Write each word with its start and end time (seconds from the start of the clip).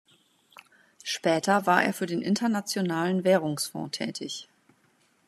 Später 1.03 1.67
war 1.67 1.83
er 1.83 1.93
für 1.93 2.07
den 2.07 2.23
Internationalen 2.23 3.23
Währungsfonds 3.23 3.95
tätig. 3.99 4.49